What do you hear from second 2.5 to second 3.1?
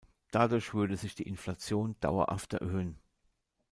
erhöhen.